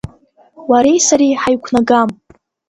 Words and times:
Уареи 0.69 0.99
сареи 1.07 1.39
ҳаиқәнагам. 1.41 2.09